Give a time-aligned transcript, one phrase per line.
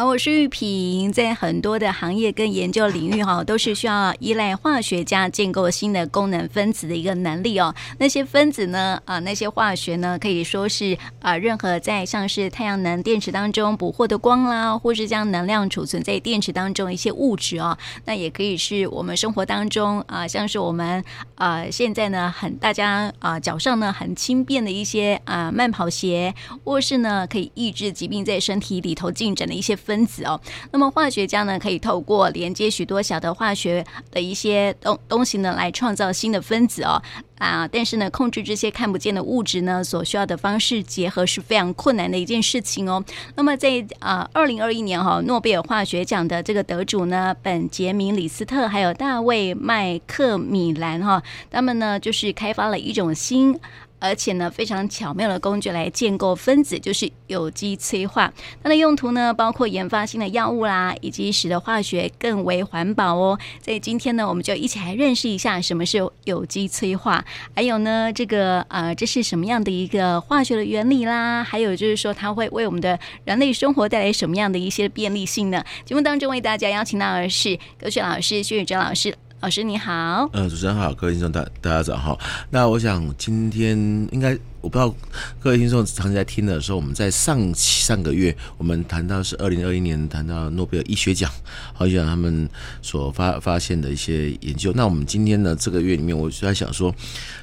[0.00, 7.74] 好，我是玉萍，在很多的行业跟研究领域哈，都是需要依赖化学家建构新的功能分子的一个能力哦。
[7.98, 17.76] 那些分子呢，啊，那些化学呢，可以说是啊，任何在像是太阳能电池当中捕获的光啦，或是将能量储存在电池当中一些物质哦。
[18.06, 21.04] 那也可以是我们生活当中啊，像是我们
[21.34, 29.76] 啊，现在呢，很大家啊脚上呢很轻便的一些啊慢跑鞋，或是呢可以抑制疾病在身体里头进展的一些。
[29.90, 37.02] 分子哦，那么化学家呢，可以透过连接许多小的化学的一些东东西呢，来创造新的分子哦
[37.38, 43.04] 啊，但是呢，控制这些看不见的物质呢，所需要的方式结合是非常困难的一件事情哦。
[43.34, 51.20] 那么在啊，二零二一年哈、诺贝尔化学奖的这个得主呢，本杰明李斯特还有大卫麦克米兰哈、
[51.50, 53.58] 他们呢就是开发了一种新。
[54.00, 58.32] 而且呢，非常巧妙的工具来建构分子，就是有机催化。
[58.62, 63.38] 它的用途呢，包括研发新的药物啦，以及使得化学更为环保哦。
[63.64, 71.44] 所以今天呢，我们就一起来认识一下什么是有机催化，还有呢，这个呃，这是什么样的一个化学的原理啦？
[71.44, 75.62] 还有就是说，它会为我们的人类生活带来什么样的一些便利性呢？
[75.84, 79.14] 节目当中为大家邀请到的是格学老师薛宇哲老师。
[79.40, 82.18] 老师你好，呃，主持人好，各位听众大大家早上好。
[82.50, 83.76] 那我想今天
[84.12, 84.38] 应该。
[84.60, 84.94] 我不知道
[85.38, 91.30] 各位听众长期在听的时候，我们在上上个月我们谈到是二零二一年谈到诺贝尔医学奖，
[91.72, 92.48] 好像他们
[92.82, 94.70] 所发发现的一些研究。
[94.74, 96.94] 那我们今天呢这个月里面，我就在想说，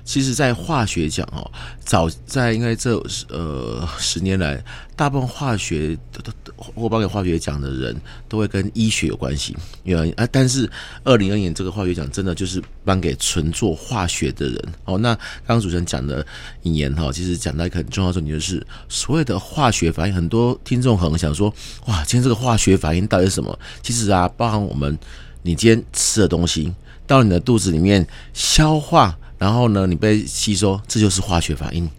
[0.03, 1.49] 其实，在化学奖哦，
[1.83, 2.95] 早在应该这
[3.29, 4.63] 呃十年来，
[4.95, 10.69] 大部分化学都都获颁给化学奖的人都会跟医学有关系，因为啊，但是
[11.03, 14.99] 二零二一年这个化学奖真的就是颁给纯做化学的人哦。
[14.99, 16.23] 那刚刚主持人讲的
[16.61, 17.06] 引言哈。
[17.11, 20.13] 其实讲到一个很重要的重点，就是所谓的化学反应。
[20.13, 21.53] 很多听众可能想说
[21.87, 24.97] ：“哇，今天这个化学反应到底是什么？”其实啊，包含我们
[25.43, 26.73] 你今天吃的东西
[27.05, 31.89] 到你的肚子里面消化，然后呢，你被吸收，这就是化学反应。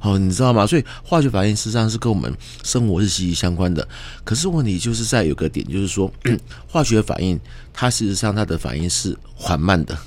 [0.00, 0.64] 哦，你知道吗？
[0.64, 3.86] 所以化学反应实际上是跟我们生活是息息相关的。
[4.22, 6.08] 可是问题就是在有个点，就是说
[6.68, 7.38] 化学反应
[7.72, 9.98] 它事实上它的反应是缓慢的。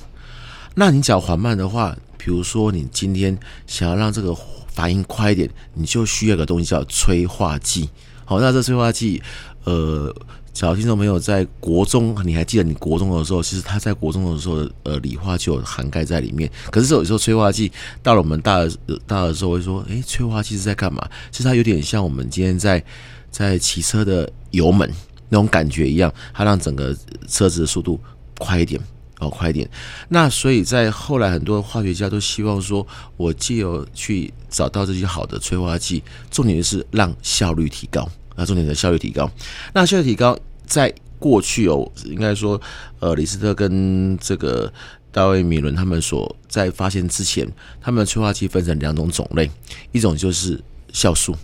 [0.76, 1.94] 那你讲缓慢的话，
[2.24, 4.36] 比如说，你今天想要让这个
[4.68, 7.90] 反应快一点，你就需要一个东西叫催化剂。
[8.24, 9.20] 好，那这催化剂，
[9.64, 10.14] 呃，
[10.54, 16.48] 小听众朋友在国中，你还记得你国中的时候，其实他在国中的时候，呃，理化就有涵盖在里面。
[16.70, 17.72] 可是有时候催化剂
[18.04, 18.60] 到了我们大
[19.08, 21.04] 大的时候，会说，诶，催化剂是在干嘛？
[21.32, 22.84] 其实它有点像我们今天在
[23.32, 24.88] 在骑车的油门
[25.28, 26.96] 那种感觉一样，它让整个
[27.28, 28.00] 车子的速度
[28.38, 28.80] 快一点。
[29.22, 29.70] 哦，快一点。
[30.10, 32.86] 那所以在后来，很多化学家都希望说，
[33.18, 38.10] 我既有去找到这些好的催化剂，重点就是让效率提高。
[38.36, 39.30] 那重点的效率提高。
[39.74, 42.60] 那效率提高，在过去哦，应该说，
[43.00, 44.74] 呃，李斯特跟这个
[45.12, 47.48] 大卫米伦他们所在发现之前，
[47.80, 49.52] 他们的催化剂分成两种种类，
[49.92, 50.60] 一种就是
[50.92, 51.38] 酵素，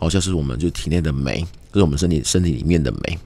[0.00, 1.40] 哦，酵素我们就体内的酶，
[1.72, 3.18] 就是我们身体身体里面的酶。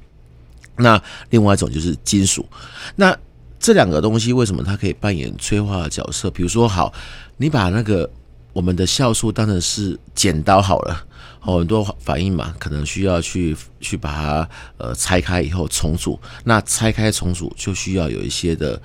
[0.78, 2.46] 那另外一种就是金属。
[2.94, 3.18] 那
[3.66, 6.30] 这两个东西为什么它可以扮演催化的角色？
[6.30, 6.94] 比如说，好，
[7.36, 8.08] 你把那个
[8.52, 11.04] 我们的酵素当成是剪刀好了，
[11.42, 16.16] 哦，很多反应嘛，可能需要去去把它呃拆开以后重组。
[16.44, 18.80] 那拆开重组就需要有一些的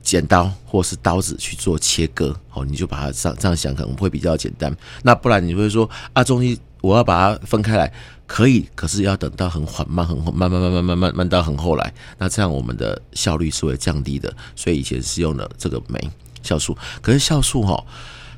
[0.00, 2.34] 剪刀或是刀子去做切割。
[2.54, 4.74] 哦，你就把它这样这样想，可能会比较简单。
[5.02, 7.92] 那不然你会说啊，中医我要把它分开来。
[8.28, 14.34] 可以，可是要等到很缓慢、很慢、慢慢、慢慢、慢慢到很后来，那这样我们的效率是会降低的。
[14.56, 16.10] 所以以前是用的这个酶
[16.42, 17.80] 酵素，可是酵素哈，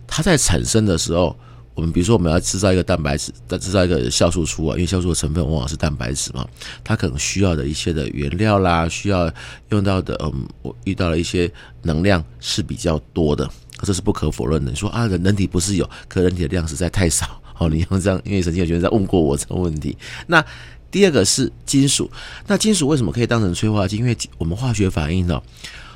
[0.07, 1.35] 它在产生的时候，
[1.73, 6.47] 我们比如说我们要制造一个蛋白质，再制造一个酵素出来，因为酵素的成分往往是蛋白质嘛，
[6.85, 9.33] 它可能需要的一些的原料啦，需要
[9.71, 11.51] 用到的，嗯，我遇到了一些
[11.81, 13.49] 能量是比较多的，
[13.81, 14.71] 这是不可否认的。
[14.71, 17.38] 你说啊，人人体不是有，可人体的量实在太少。
[17.59, 19.97] 哦，你用这样，因为曾经有学在问过我这个问题。
[20.29, 20.45] 那
[20.91, 22.11] 第二个是金属，
[22.47, 23.97] 那金属为什么可以当成催化剂？
[23.97, 25.43] 因为我们化学反应呢，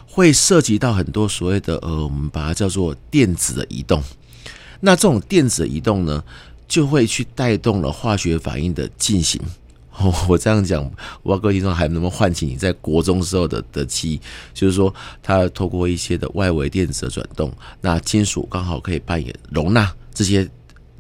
[0.07, 4.03] 会涉及到很多所谓的呃，我们把它叫做电子的移动。
[4.81, 6.23] 那这种电子的移动呢，
[6.69, 9.41] 就会去带动了化学反应的进行。
[9.97, 10.91] 哦，我这样讲，我
[11.23, 14.21] 不知道各位听众还能不能唤起你在国中时候的的记忆？
[14.53, 14.93] 就是说，
[15.23, 17.51] 它透过一些的外围电子的转动，
[17.81, 20.47] 那金属刚好可以扮演容纳这些。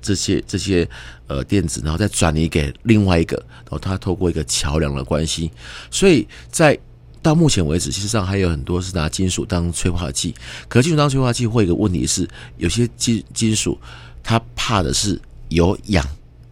[0.03, 0.87] 这些这些
[1.29, 5.51] 呃电子，然后再转移给另外一个，然后它透过一个桥梁的关系，
[5.91, 6.79] 所以在
[7.23, 10.35] 到目前为止，事实上还有很多是拿金属当催化剂。
[10.69, 13.79] 可金属当催化剂会有一个问题是，有些金金属
[14.25, 16.05] 它怕的是有氧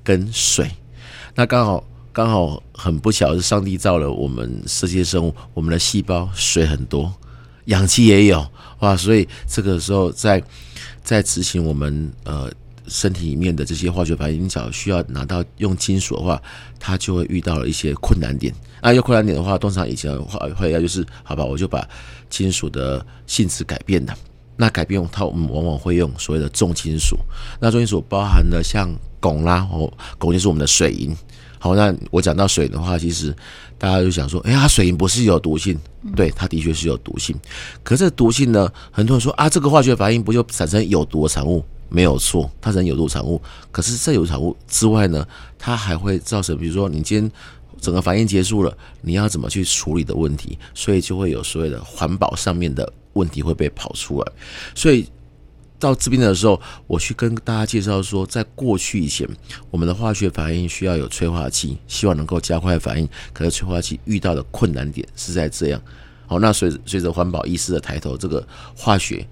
[0.04, 0.70] 跟水。
[1.34, 7.12] 那刚好刚好很不巧是上帝造了我们这些生物，我们的细胞水很多，
[7.64, 8.46] 氧气也有
[8.78, 10.40] 哇，所以这个时候在
[11.02, 12.48] 在执行我们呃
[12.90, 16.42] 身体里面的这些化学反应，只要需要拿到用金属的话，
[16.80, 18.52] 它就会遇到了一些困难点。
[18.82, 21.88] 那有困难点的话，通常以前的话会要就是好吧，我就把
[22.28, 24.14] 金属的性质改变了。
[24.56, 27.16] 那改变它，我们往往会用所谓的重金属。
[27.60, 28.90] 那重金属包含了像
[29.20, 31.16] 汞啦，哦，汞就是我们的水银。
[31.58, 33.34] 好，那我讲到水的话，其实
[33.78, 35.78] 大家就想说，哎呀，水银不是有毒性？
[36.16, 37.36] 对，它的确是有毒性。
[37.82, 41.64] 可是毒性呢，很多人说啊，这个化学反应不就产生有毒的产物？
[41.90, 43.42] 没有错，它产生有毒产物。
[43.70, 45.26] 可是这有产物之外呢，
[45.58, 47.30] 它还会造成，比如说你今天
[47.80, 54.32] 整个反应结束了，你要怎么去处理的问题，所以就会有所谓的环保上面的问题会被跑出来。
[54.74, 55.06] 所以。
[55.80, 59.26] 到这边的时候，我去跟大家介绍说，在过去以前，
[59.70, 63.08] 我们的化学反应需要有催化剂，希望能够加快反应。
[63.32, 65.80] 可是催化剂遇到的困难点是在这样。
[66.26, 68.46] 好，那随随着环保意识的抬头，这个
[68.76, 69.26] 化学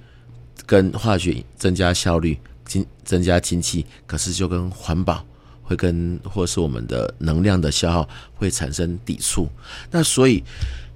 [0.69, 5.25] 跟化学增加效率、经增加经济，可是就跟环保
[5.63, 9.49] 会跟或是我们的能量的消耗会产生抵触。
[9.91, 10.45] 那所以，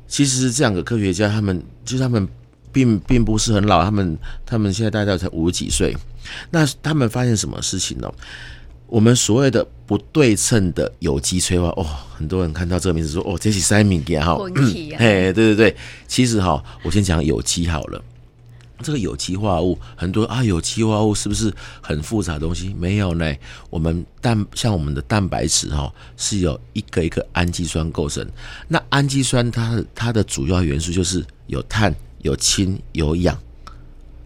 [0.06, 2.28] 其实这两个科学家他们就是他们。
[2.74, 5.94] 并并不是很老，他们他们现在大概才五十几岁。
[6.50, 8.10] 那他们发现什么事情呢？
[8.86, 11.84] 我们所谓的不对称的有机催化，哦，
[12.16, 14.38] 很多人看到这个名字说，哦，这是三米给哈，
[14.96, 15.76] 哎，对对对，
[16.08, 18.02] 其实哈，我先讲有机好了。
[18.82, 22.74] 这个有机化合物，很多啊，有机化合物是不是很复杂的东西？
[22.74, 23.34] 没有呢。
[23.70, 28.26] 我们蛋像我们的蛋白质哈，是由一个一个氨基酸构成。
[28.68, 31.94] 那氨基酸它它的主要元素就是有碳。
[32.22, 33.36] 有氢有氧，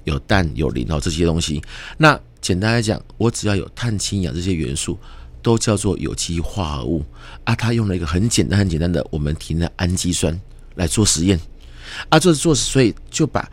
[0.05, 1.62] 有氮有磷哦，这些东西。
[1.97, 4.99] 那简单来讲，我只要有碳氢氧这些元素，
[5.41, 7.03] 都叫做有机化合物
[7.44, 7.55] 啊。
[7.55, 10.38] 他用了一个很简单很简单的我们体内的氨基酸
[10.75, 11.41] 来做实验
[12.11, 13.50] 啊，做做，所以就把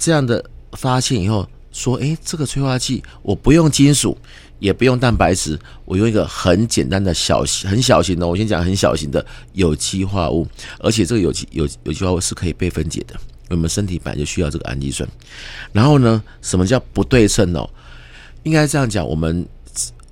[0.00, 0.42] 这样的
[0.72, 4.16] 发现以后说，诶，这个催化剂我不用金属，
[4.58, 10.46] 也不用蛋白质，我用一个很简单的小型很小型的，我先讲很小型的有机化物，
[10.78, 13.14] 而且这个有机有有机化物是可以被分解的。
[13.50, 15.08] 我们身体本来就需要这个氨基酸，
[15.72, 17.68] 然后呢，什么叫不对称哦？
[18.44, 19.46] 应该这样讲，我们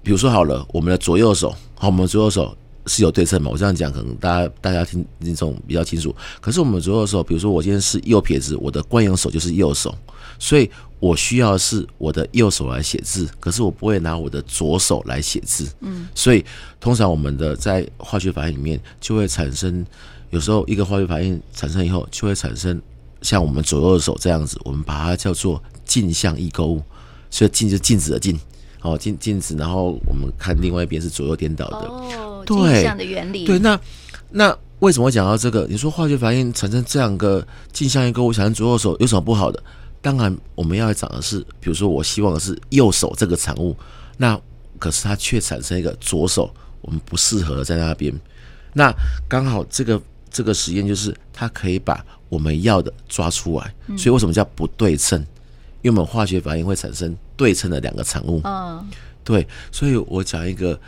[0.02, 2.56] 比如说好了，我们的左右手，好，我们左右手
[2.88, 3.50] 是有对称嘛？
[3.50, 6.14] 我这样讲可能大家大家听听众比较清楚。
[6.40, 9.94] 可是我们左右手，比如说我今天是右撇子，我的惯用手就是右手，
[10.38, 10.68] 所以
[10.98, 15.68] 我需要的是我的右手来写字，可是我不会拿我的左手来写字。
[15.80, 16.44] 嗯，所以
[16.80, 19.84] 通常我们的在化学反应里面就会产生，
[20.30, 22.80] 有时候一个化学反应产生以后就会产生。
[23.20, 26.80] 像我们左右手这样子，我们把它叫做镜像异构物，
[27.28, 28.38] 所以镜就是镜子的镜，
[28.80, 33.78] 哦，镜镜子，然后我们看另外一边是左右颠倒的，哦，对，镜像的原理，对，那
[34.30, 35.66] 那为什么会讲到这个？
[35.68, 39.62] 你说化学反应产生这样个镜像一个我，产生左右手有什么不好的？
[40.00, 43.76] 当然，我们要讲的是，比如说我希望的是右手这个产物，
[44.16, 44.40] 那
[44.78, 48.14] 可是它却产生一个左手，我们不适合在那边，
[48.72, 48.92] 那
[49.28, 50.00] 刚好这个。
[50.30, 55.26] 这个实验就是它可以把我们要的抓出来，所以为什么叫不对称？
[55.82, 58.40] 因为我们化学反应会产生对称的两个产物。
[58.44, 58.86] 嗯，
[59.24, 60.78] 对，所以我讲一个，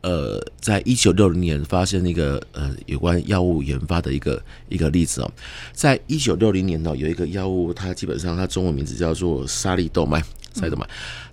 [0.00, 5.30] 呃，在一九六零年发现一个呃有关药物研发的一个一个例子哦，
[5.72, 10.22] 在一九六零年呢，有一个药物，它基本上它中文名字叫做沙利豆麦，
[10.54, 10.88] 沙利窦迈，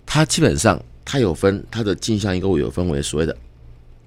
[0.06, 3.36] 它基本上它有分它的镜像异构物有分为所谓的。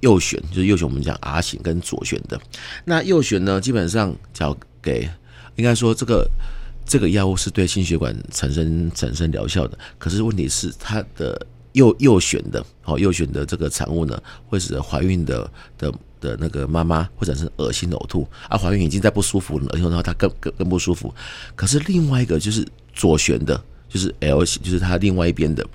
[0.01, 2.37] 右旋就是右旋，我们讲 R 型跟左旋的。
[2.85, 5.09] 那右旋呢，基本上交给
[5.55, 6.29] 应该说这个
[6.85, 9.79] 这个药物是对心血管产生产生疗效的。
[9.99, 18.29] 可是问题是它的右右旋的，好右旋的这个产物呢，会使得怀孕的的的那个妈妈会产生恶心呕吐。
[18.49, 21.15] 啊，怀孕已经在不舒服了，恶心的话她更更更不舒服。
[21.55, 25.67] 可是另外一个就是左旋的，就是 L 型，就是它另外一边的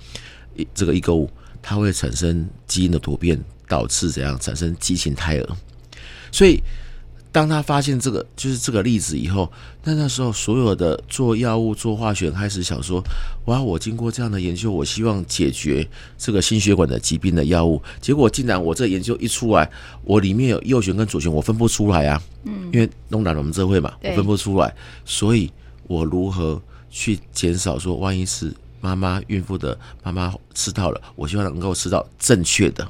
[0.74, 1.30] 这个异构物，
[1.62, 3.44] 它会产生基因的突变。
[3.70, 5.58] 导致怎样产生畸形胎儿？
[6.32, 6.64] 所以，
[7.38, 9.48] 当他发现这个就是这个例子以后，
[9.84, 13.00] 那那时候所有的做药物、做化学开始想说：
[13.46, 17.80] 哇，我经过这样的研究，我希望解决这个心血管的疾病的药物。
[18.02, 19.70] 结果竟然我这研究一出来，
[20.04, 22.20] 我里面有右旋跟左旋，我分不出来啊！
[22.46, 24.74] 嗯，因为弄懒了我们这会嘛，我分不出来，
[25.06, 25.52] 所以
[25.84, 28.52] 我如何去减少说，万一是
[28.82, 32.90] 妈妈孕妇的妈妈吃到了，我希望能够吃到正确的。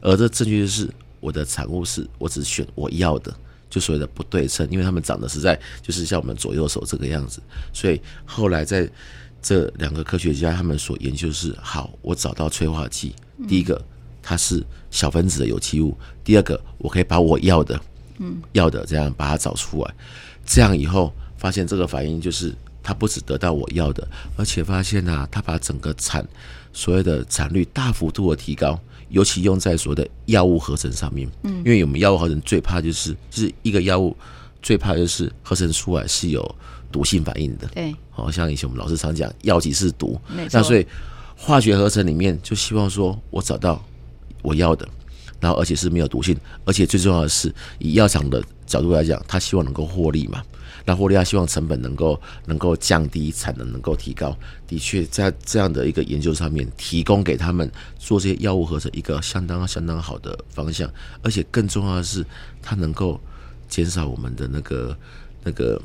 [0.00, 0.88] 而这正确的是
[1.18, 3.34] 我的产物是我只选我要的，
[3.70, 7.40] 就所谓的不对称，因为他们长得实在就是像我们左右手这个样子，
[7.72, 8.88] 所以后来在
[9.40, 13.14] 这两个科学家他们所研究是，好，我找到催化剂，
[13.46, 13.80] 第一个
[14.22, 17.80] 它是小分子的有机物；第二个，我可以把我要的，
[18.18, 19.94] 嗯，要的这样把它找出来。
[20.44, 24.06] 这样以后发现这个反应就是它不只得到我要的，
[24.36, 26.26] 而且发现啊，它把整个产
[26.72, 31.28] 所谓的产率大幅度的提高，尤其用在所谓的药物合成上面。
[31.42, 34.16] 嗯，因为我们药物合成最怕就是，就是一个药物
[34.62, 36.54] 最怕就是合成出来是有
[36.90, 37.66] 毒性反应的。
[37.68, 40.20] 对，好像以前我们老师常讲，药剂是毒。
[40.50, 40.86] 那所以
[41.36, 43.82] 化学合成里面就希望说我找到
[44.42, 44.88] 我要的，
[45.40, 50.40] 然后而且是没有毒性，而且最重要的是以药厂的角度来讲，他希望能够获利嘛。
[50.84, 54.34] 那获利他希望成本能够能够降低，产能能够提高。
[54.66, 60.90] 的确，在这样的一个研究上面，提供给他们做这些药物合成一个相当相当好的方向，
[61.22, 62.24] 而且更重要的是，
[62.62, 63.20] 它能够
[63.68, 64.96] 减少我们的那个
[65.44, 65.78] 那个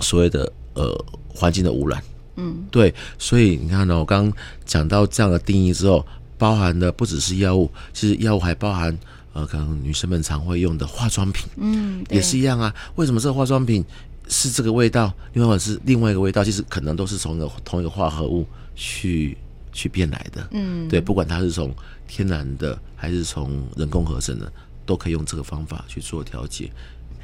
[0.00, 1.04] 所谓的呃
[1.34, 2.00] 环境的污染。
[2.36, 2.94] 嗯，对。
[3.18, 6.06] 所以你看呢，我刚刚讲到这样的定义之后，
[6.38, 8.96] 包含的不只是药物，其实药物还包含。
[9.32, 12.74] 呃，可能女生们常会用的化妆品，嗯，也是一样啊。
[12.96, 13.84] 为什么这个化妆品
[14.28, 16.44] 是这个味道，另外是另外一个味道？
[16.44, 19.36] 其实可能都是从一个同一个化合物去
[19.72, 21.74] 去变来的，嗯，对，不管它是从
[22.06, 24.52] 天然的还是从人工合成的，
[24.84, 26.70] 都可以用这个方法去做调节。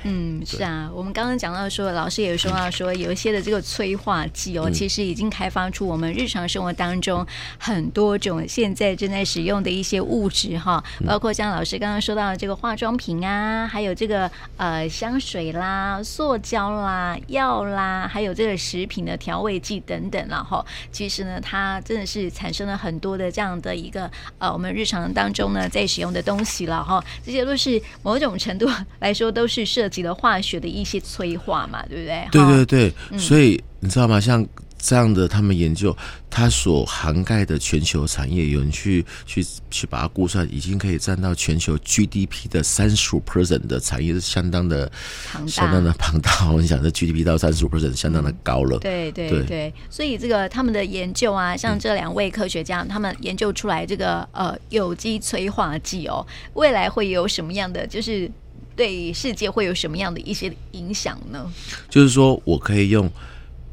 [0.05, 7.27] 嗯，是啊，我们刚刚讲到说，老师也说到说，有一些的这个催化剂哦，其实已经开发出我们日常生活当中
[7.59, 20.65] 很多种现在正在使用的一些物质哈，包括像老师刚刚说到的这个化妆品啊，还有这个呃香水啦、塑胶啦、药啦，还有这个食品的调味剂等等了哈。
[20.93, 27.05] 其实呢，它真的是产生了很多的这样的一个呃，我们日常当中呢在使用的东西了哈。
[27.27, 29.99] 这些都是某种程度来说都是设。
[29.99, 32.29] 及了化学的一些催化嘛，对不对？
[32.31, 34.21] 对对对，嗯、所以你知道吗？
[34.21, 34.47] 像
[34.79, 35.97] 这样的，他们研究
[36.31, 44.89] 它所涵盖的全球产业，有人去去去把它估算，已经可以占到全球 GDP 的三十五 percent 的产业，是相当的
[45.33, 46.53] 庞大，相当的庞大。
[46.53, 48.77] 我想这 GDP 到三十五 percent，相当的高了。
[48.77, 58.31] 嗯、对对对，对所以这个他们的研究啊，像这两位科学家，嗯、他们研究出来这个呃有机催化剂哦，未来会有什么样的就是？
[58.79, 61.53] 对世界会有什么样的一些影响呢？
[61.91, 63.11] 就是说我可以用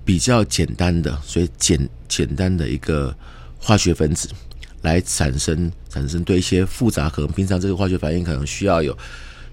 [0.04, 3.16] 比较简单的，所以简简单的一个
[3.60, 4.28] 化学分子
[4.82, 8.98] 来产生产生对一些复杂，可能平常这个化学反应可能需要有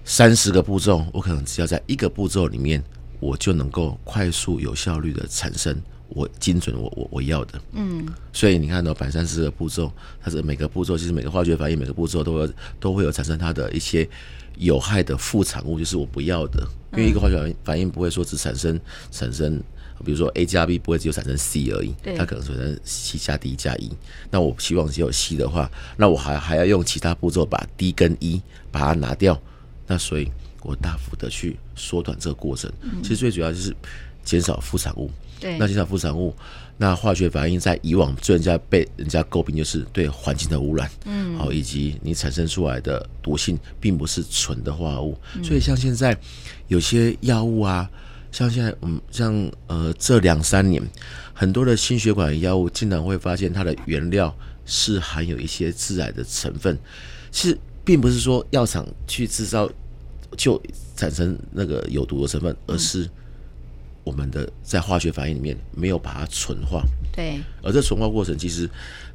[0.03, 2.83] 三十个步骤，我可能只要在一个步骤里面，
[3.19, 5.79] 我就能够快速有效率的产生
[6.13, 7.61] 我精准我我我要的。
[7.73, 9.91] 嗯，所以你看到百三十个步骤，
[10.21, 14.07] 它是每个步骤其实每个化学反应每个步骤都会都会有产生它的一些。
[14.59, 18.79] 有害的副产物就是我不要的，因为一个化学反应不会说只产生
[19.09, 19.59] 产生，
[20.05, 23.91] 比如说 A 加 B 不会只有产生 C 而已，它可能产生 C 加 D 加 E。
[24.29, 25.67] 那我希望只有 C 的话，
[25.97, 29.41] 那我还还要用其他步骤把 D 跟 E 把它拿掉。
[29.87, 32.71] 那所以我大幅的去缩短这个过程。
[33.01, 33.75] 其实最主要就是
[34.23, 35.09] 减少副产物。
[35.43, 36.33] 对，那减少副产物。
[36.75, 46.17] 那化学反应在以往最人家被人家诟病就是对环境的污染，嗯，好，以及你产生出来的毒性并不是纯的化合物，所以像现在
[46.67, 47.87] 有些药物啊，
[48.31, 50.81] 像现在嗯，像呃这两三年
[51.31, 54.35] 很多的心血管药物，经常会发现它的原料
[54.65, 56.75] 是含有一些致癌的成分，
[57.31, 59.69] 其实并不是说药厂去制造
[60.35, 60.59] 就
[60.95, 63.07] 产生那个有毒的成分，而是。
[64.03, 68.69] 我们的在化学反应里面没有把它纯化，对，而这纯化过程，其实，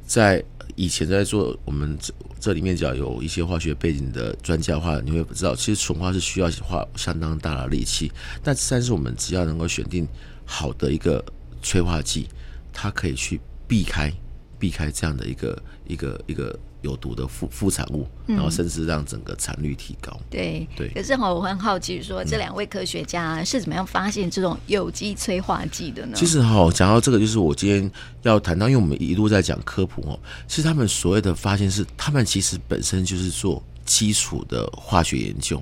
[0.05, 0.43] 在
[0.75, 8.11] 以前在做我们这这里面，只要有一些化学背景的专家的话，你会不知道，其实纯化是需要花相当大的力气。
[8.43, 10.07] 但但是我们只要能够选定
[10.45, 11.23] 好的一个
[11.61, 12.27] 催化剂，
[12.73, 14.11] 它可以去避开
[14.57, 16.57] 避开这样的一个一个一个。
[16.81, 20.17] 有毒的副副产物，然后甚至让整个产率提高。
[20.29, 20.89] 对、嗯、对。
[20.89, 26.13] 可是哈，我很好奇说，说这两位科学家是怎么样发现这种有机催化剂的呢？
[26.15, 30.17] 其实哈，讲到这个，就是我今天要谈到，因为我们一路在讲科普哦。
[30.47, 35.61] 其实他们所谓的发现是，他们其实本身就是做基础的化学研究。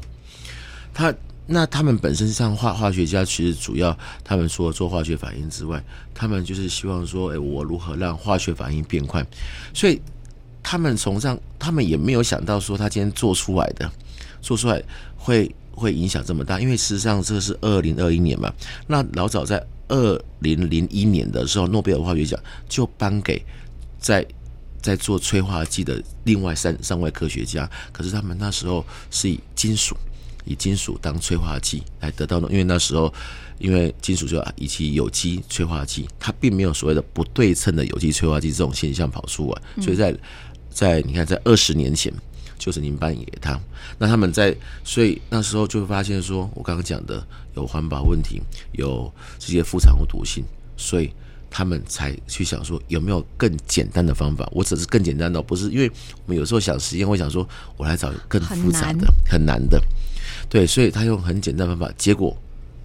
[0.94, 1.14] 他
[1.48, 5.84] 那他们本身像化化学家，其实主要他们除了做化学反应之外，
[6.14, 9.26] 他们就是希望说，哎，我如何让化学反应变快？
[9.74, 10.00] 所以。
[10.70, 13.90] 他们从上，他们也没有想到说他今天做出来的，
[14.42, 14.84] 做出来
[15.16, 16.60] 会会影响这么大。
[16.60, 18.54] 因为事实上这是二零二一年嘛，
[18.86, 23.42] 那老早在二零零一年的时候，诺贝尔化学奖就颁给
[23.98, 24.28] 在
[24.82, 27.70] 在做催化剂的另外三三位科学家。
[27.94, 29.96] 可是他们那时候是以金属
[30.44, 33.14] 以金属当催化剂来得到的，因为那时候
[33.58, 40.16] 因为金属就以及有机催化剂，它并没有所谓的不对称的有机催化剂这种现象跑出来，所以在
[40.78, 42.14] 在你看在二十年前
[42.60, 43.60] 就是您颁给他。
[43.98, 48.40] 那他们在所以那时候就会发现说，我刚刚讲的有环保问题，
[48.74, 50.44] 有这些副产物毒性，
[50.78, 51.10] 所以。
[51.50, 54.48] 他们才去想说有没有更简单的方法？
[54.52, 55.90] 我只是更简单的，不是因为
[56.26, 59.82] 我们有时候想实验会想说，我来找更复杂的、很难的，
[60.50, 62.38] 对，所以他用很简单的方法，结果，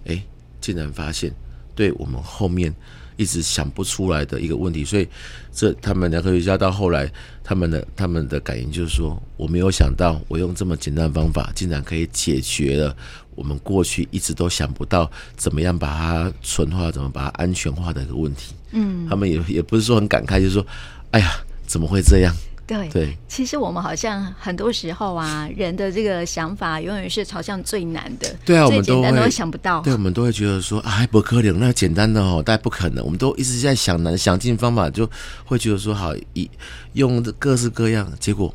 [0.05, 0.23] 哎，
[0.61, 1.29] 竟然发现
[1.75, 2.73] 对我们后面
[3.15, 4.83] 一直想不出来的一个问题。
[4.83, 5.07] 所以
[5.51, 7.11] 这他们两个科学家到后来，
[7.43, 12.95] 他们的他们的感应就是说，我没有想到我用这么简单的方法，竟然可以解决了。
[13.35, 18.53] 我们过去一直都想不到怎么样把它纯化，怎么把它安全化的一个问题。
[18.71, 20.65] 嗯，他们也也不是说很感慨，就是说，
[21.09, 21.33] 哎呀，
[21.65, 22.31] 怎么会这样？
[22.65, 28.35] 对对，其实我们好像很多时候啊， 人的这个想法永远是朝向最难的。
[28.45, 29.81] 对啊，我们都会都想不到。
[29.81, 33.03] 对，我们都会觉得说，哎，不可能，那简单的哦，但不可能。
[33.03, 35.09] 我们都一直在想难，想尽方法，就
[35.45, 36.49] 会觉得说，好，以
[36.93, 38.53] 用各式各样，结果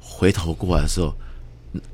[0.00, 1.12] 回头过来的时候。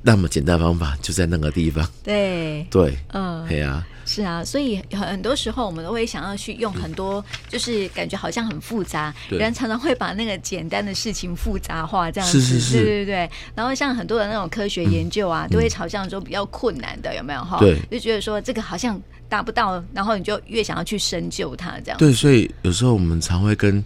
[0.02, 1.86] 那么简单方法就在那个地方。
[2.02, 13.30] 对对，嗯，对啊，是啊，所以很多时候我们都会想要去用很多，就是感觉好像很复杂，人常常会把那个简单的事情复杂化，这样子，是是是，对对对。
[13.54, 17.58] 然后像很多的那种科学研究啊，都会朝向说比较困难的，有没有哈？
[17.58, 21.98] 对，就觉得说这个好像达不到，然后你就越想要去深究它，这样。
[21.98, 23.84] 对，所以有时候我们常会跟。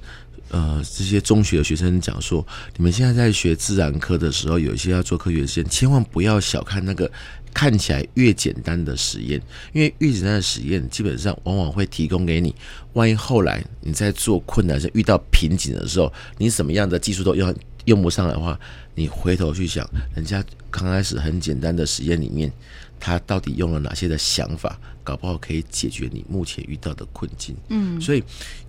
[0.50, 7.10] 呃，这些中学的学生讲说，你们现在在学自然科的时候，有一些要做科学实验，千万不要小看那个
[7.52, 9.40] 看起来越简单的实验，
[9.72, 12.54] 因为越简单的实验，基本上往往会提供给你，
[12.92, 18.58] 万一后来你在做困难时遇到瓶颈的时候，你什么样的技术都用用不上来的话，
[18.94, 22.52] 你回头去想，人家刚开始很简单的实验里面。
[23.00, 27.54] 他到底用了哪些的想法，搞不好可以解决你目前遇到的困境。
[27.68, 28.20] 嗯，所以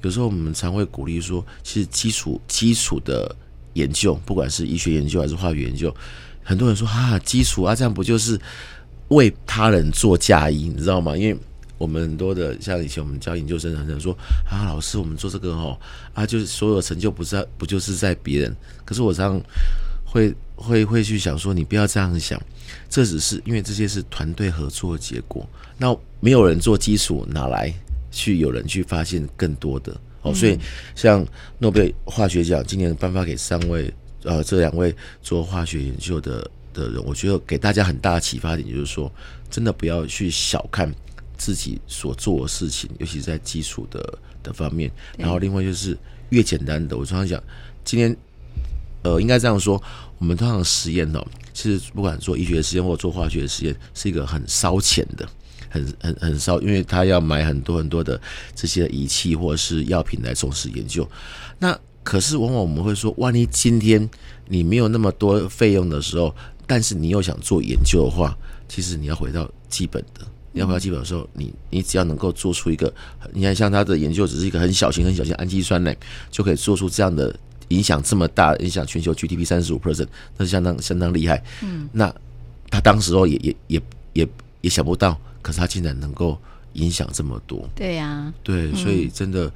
[0.03, 3.35] 有时候我们常会鼓励说，其实基础基础的
[3.73, 5.91] 研究，不管是医学研究还是化学研究，
[6.49, 8.39] 很多人说哈、啊，基础啊，这样不就是
[9.09, 11.15] 为他人做嫁衣，你知道吗？
[11.15, 11.39] 因为
[11.77, 14.17] 我们很多的像以前我们教研究生，很多人说
[14.49, 15.79] 啊，老师，我们做这个哦，
[16.11, 18.55] 啊，就是所有成就不是不就是在别人？
[18.83, 19.39] 可是我常
[20.03, 22.41] 会会会去想说，你不要这样想。
[22.89, 27.71] 这只是因为这些是团队合作的结果，那没有人做基础，哪来
[28.09, 30.33] 去有人去发现更多的哦？
[30.33, 30.57] 所以
[30.95, 31.23] 像
[31.59, 39.11] 诺贝尔化学奖今年颁发给三位呃，这两位做化学研究的的人，我觉得给大家很大的启发点就是说，
[39.49, 40.93] 真的不要去小看
[41.37, 44.91] 自己所做的事情，尤其在基础的的方面。
[45.17, 45.97] 然后另外就是
[46.29, 47.41] 越简单的，我常常讲，
[47.85, 48.15] 今天
[49.03, 49.81] 呃，应该这样说，
[50.17, 51.25] 我们通常实验哦。
[51.53, 55.27] 其实不管做医学实验或做化学实验，是一个很烧钱的，
[55.69, 58.19] 很很很烧，因为他要买很多很多的
[58.55, 61.09] 这些仪器或者是药品来从事研究。
[61.57, 64.09] 那可是往往我们会说，万一今天
[64.47, 66.33] 你没有那么多费用的时候，
[66.65, 72.93] 但是你又想做研究的话，其实你要回到基本的，你要回到基本的时候，你你只要能够做出一个，
[73.33, 75.93] 你看像他的研究只是一个很小型很小型氨基酸呢，
[76.31, 77.35] 就可以做出这样的。
[77.69, 81.43] 影响这么大，影响全球 GDP 三十五 percent，那是相当相当厉害。
[81.61, 82.11] 嗯，那
[82.67, 83.81] 他当时候也也也
[84.13, 84.27] 也
[84.61, 86.35] 也想不到，可是他竟然能够
[86.73, 87.69] 影响这么多。
[87.75, 89.53] 对呀、啊，对，所以真的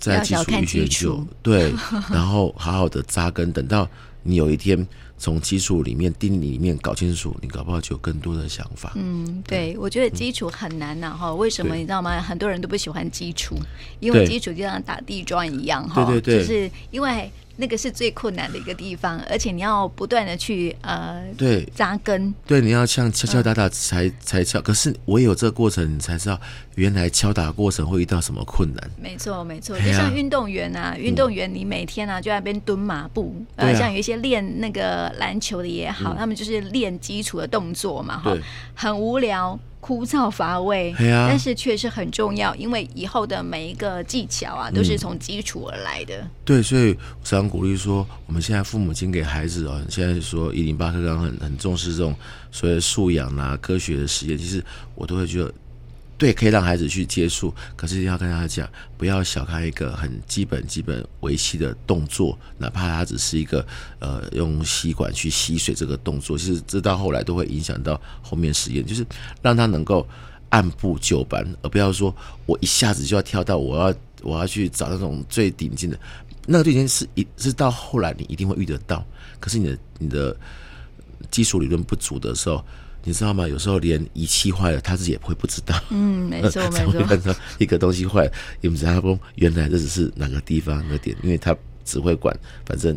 [0.00, 1.72] 在基础医学研究，对，
[2.10, 3.88] 然后好好的扎根，等到
[4.24, 4.84] 你有一天。
[5.22, 8.92] 从基础里面、定理里面搞清楚，你搞不好就有更多的想法。
[8.94, 11.34] 嗯，对，我觉得基础很难呐，哈。
[11.34, 12.18] 为什么你知道吗？
[12.22, 13.54] 很多人都不喜欢基础，
[14.00, 16.06] 因为基础就像打地砖一样，哈。
[16.06, 17.30] 对对对，就是因为。
[17.60, 24.60] 那个是最困难的一个地方，而且你要不断的去呃，对，扎根，对，你要像敲敲打打才、嗯、才敲。
[24.60, 26.40] 可是唯有这个过程，你才知道
[26.76, 28.90] 原来敲打过程会遇到什么困难。
[29.00, 38.34] 没错，没错，就像运动员啊，运动员你每天啊就在那边蹲马步，嗯、呃，像有一些练那个篮球的也好，嗯、他们就是练基础的动作嘛，哈，
[38.74, 39.58] 很无聊。
[39.80, 46.18] 枯燥乏味，啊、但是确实很重要，因为以后的每一个技巧啊，都是从基础而来的。
[46.18, 52.14] 嗯、对，所以我常鼓励说，我们现在父母亲给孩子啊，现在说一零八课纲很很重视这种
[52.52, 54.62] 所谓素养啊、科学的实验，其实
[54.94, 55.52] 我都会觉得。
[56.20, 63.66] 对，可以让孩子去接触，可是要跟他讲，不要小看一个很基本、基本维系的动作，哪怕他只是一个
[64.00, 69.02] 呃用吸管去吸水这个动作，其实这到后来都会影响到后面实验，就是
[69.40, 70.06] 让他能够
[70.50, 75.98] 按部就班，而不要说我一下子就要跳到我要我要去找那种最顶尖的，
[76.44, 79.02] 那个最顶尖是一是到后来你一定会遇得到，
[79.40, 80.36] 可是你的你的
[81.30, 82.62] 基础理论不足的时候。
[83.04, 83.48] 你知道吗？
[83.48, 85.74] 有时候连仪器坏了，他自己也会不知道。
[85.90, 87.02] 嗯，没错， 没错。
[87.04, 89.18] 看到一个东西坏了，你们知道不？
[89.36, 92.36] 原来这只是哪个地方的点，因为他只会管，
[92.66, 92.96] 反正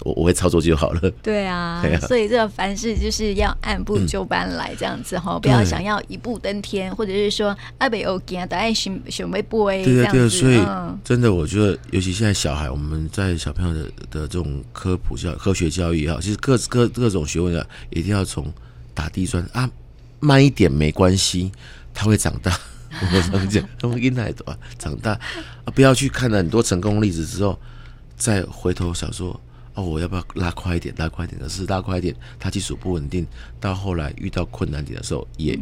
[0.00, 1.10] 我我会操作就好了。
[1.22, 18.52] 对啊， 對啊，所以这个凡事就是要按部就班来这样子哈，嗯、不要想要一步登天，或者是说阿北欧吉啊，大爱熊熊背不哎，对对对，所以、嗯、真的我觉得，尤其现在小孩，我们在小朋友的的这种科普教科学教育也好，其实各各各种学问啊，一定要从
[18.94, 19.68] 打地砖啊，
[20.20, 21.52] 慢一点没关系，
[21.92, 22.58] 他会长大。
[23.02, 25.10] 我们常讲，他们应该多长大
[25.64, 27.58] 啊，不要去看了很多成功例子之后，
[28.16, 29.38] 再回头想说
[29.74, 30.94] 哦，我要不要拉快一点？
[30.96, 33.26] 拉快一点，可是拉快一点，他技术不稳定，
[33.58, 35.58] 到后来遇到困难点的时候，也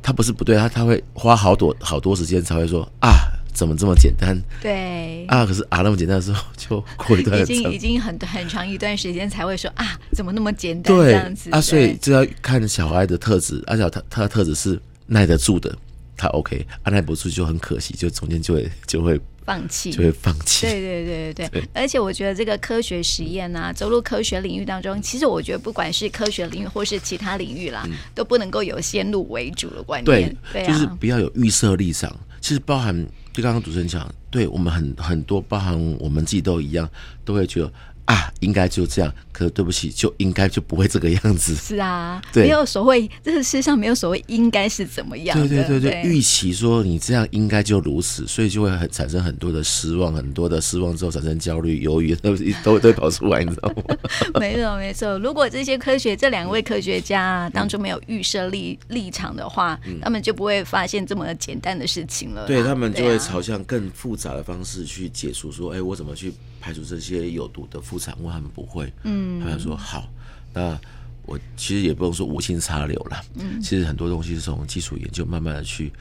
[0.00, 3.10] 他不是不对，他他会花好多好多时间才会说啊，
[3.52, 4.36] 怎么这么简单？
[4.60, 10.96] 对啊，可是啊那么简单的时候，就过一段已经已经很很长一段时间才会说啊，怎么那么简单？
[10.96, 15.76] 对这样子啊，所以就要看小孩的特质，而且他他的特质是耐得住的。
[16.16, 20.66] 他 OK，按耐不住就很可惜，就中间就会就会放弃，就会放弃。
[20.66, 21.68] 对对对对对。
[21.72, 30.36] 而且我觉得这个科学实验啊，走入科学领域当中，其实我觉得不管是科学领域或是其他领域啦，嗯、都不能够有先入为主的观念。
[30.52, 32.14] 对，对啊、就是不要有预设立场。
[32.42, 32.94] 其实包含
[33.40, 36.88] 刚刚主持人讲，对我们很很多，包含我们自己都一样，
[37.24, 37.72] 都会觉得。
[38.10, 39.12] 啊，应该就这样。
[39.30, 41.54] 可是对不起，就应该就不会这个样子。
[41.54, 45.38] 是啊， 对，没有所谓，这个世上没有所谓应该是怎么样。
[45.38, 53.96] 对对对对，预期说你这样应该就如此，所以就会很产生很多的失望，很多的失望之后产生焦虑、忧郁，都都都会跑出来，你知道吗？
[54.40, 55.18] 没错没错。
[55.20, 62.46] 如果这些科学这两位科学家当中没有预设立立场的话，嗯、他们就不会发现这么简单的事情了。
[62.46, 67.98] 对，他们就会朝向更复杂的方式去解除，说，哎，我怎么去排除这些有毒的副。
[68.00, 70.10] 产物他们不会，嗯，他们说好，
[70.54, 70.80] 那
[71.26, 75.92] 我其实也不用说无心插柳了，嗯，其实很多东西是从基础研究慢慢的去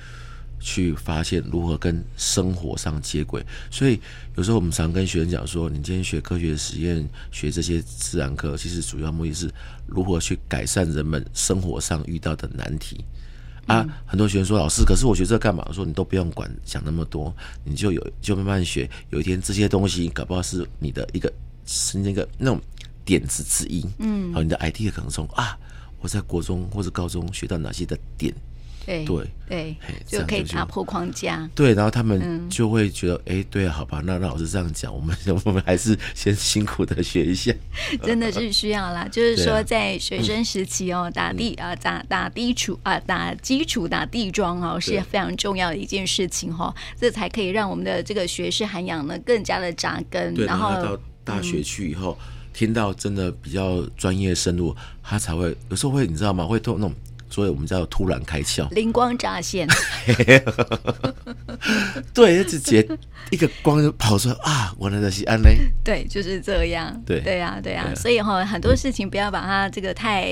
[0.62, 4.00] 去发现如何跟生活上接轨，所以
[4.38, 9.52] 有时候我们常跟学生讲说，你今天学科学实验，学这些自然科，其实主要目的是
[9.86, 13.04] 如何去改善人们生活上遇到的难题
[13.70, 13.88] 啊。
[14.06, 15.64] 很多学生说，老师，可是我学这干嘛？
[15.68, 21.32] 我说你都不用管，想那么多，你就有就慢慢学，有一天这些东西搞不好是你的一个。
[21.72, 22.60] 是那个那种
[23.06, 25.56] 点子之一，嗯，好，你的 idea 可能从啊，
[26.00, 28.34] 我在国中或者高中学到哪些的点，
[28.86, 35.15] 对对对，就可以打破框架，对，然后他们就会觉得，哎、嗯，对，好吧，那那老师这样讲，我们
[35.46, 37.54] 我们还是先辛苦的学一下，
[38.04, 51.00] 真的是需要啦，就是说在学生时期哦，打地啊打打基础啊打基础打地桩哦是非常重要的一件事情哈，这才可以让我们的这个学识涵养呢更加的扎根，然后到。
[51.22, 52.18] 大学去以后，
[52.54, 56.44] 听到真的比较专业深入，他才会有时候会你知道吗？
[56.44, 56.94] 会突那种，
[57.39, 59.65] 所以我们叫突然开窍，灵光乍现。
[62.13, 62.86] 对，直接
[63.30, 64.75] 一个光就跑出来啊！
[64.78, 65.47] 我来的西安呢？
[65.82, 67.02] 对，就是这样。
[67.06, 67.93] 对，对呀，对呀。
[67.95, 70.30] 所以哈，很多事情不要把它这个太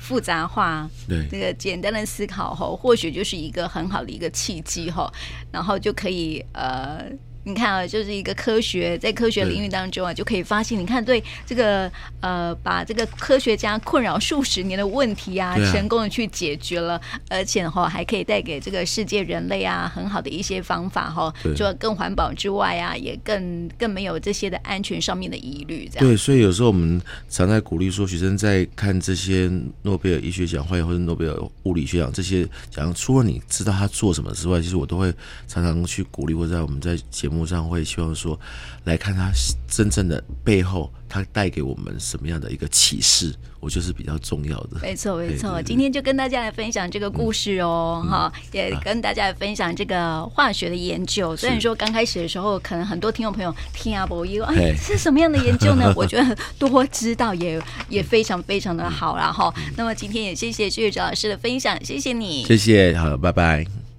[0.00, 0.90] 复杂化。
[1.08, 5.08] 对，这个简单的思考后，或许就是一个很好的一个契机哈，
[5.52, 7.04] 然后就可以呃。
[7.44, 17.00] 你看啊，就是一个科学，在科学领域当中啊，就可以发现，你看对这个呃，把这个科学家困扰数十年的问题啊，成功的去解决了，
[17.30, 25.88] 而且哈还可以带给这个世界人类啊很好的一些方法哈，除了更环保之外啊，也更更没有这些的安全上面的疑虑。
[25.90, 26.06] 这样。
[26.06, 27.00] 对，所以有时候我们
[27.30, 29.50] 常在鼓励说，学生在看这些
[29.82, 35.10] 诺贝尔医学奖或者诺贝尔物理学奖这些奖，除了你知道他做什么之外，其实我都会
[35.48, 37.46] 常常去鼓励，或者在我们在节目。
[37.50, 38.38] 上会希望说，
[38.84, 39.32] 来看他
[39.66, 44.78] 真正的背后，他带给我们什么样的一个启示，我觉得是比较重要的。
[44.80, 45.60] 没错，没错。
[45.60, 51.36] 今天就跟大家来分享这个故事哦，哈、嗯，也跟大家来分享这个化学的研究。
[51.36, 55.92] 虽然说刚开始的时候，可能很多听众朋友听啊不一，哎，是什么样的研究呢？
[55.96, 59.32] 我觉得多知道也也非常非常的好啦。
[59.32, 59.52] 哈。
[59.76, 63.89] 那么今天也谢谢薛玉哲老师的分享，谢谢你，谢谢，好，拜拜。